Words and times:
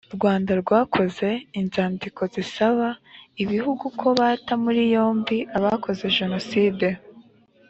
rwanda 0.15 0.51
rwatanze 0.61 1.29
inzandiko 1.59 2.21
zisaba 2.33 2.87
ibihugu 3.43 3.85
ko 3.99 4.07
bata 4.19 4.53
muri 4.63 4.81
yombi 4.93 5.37
abakoze 5.57 6.03
jenocide 6.17 6.87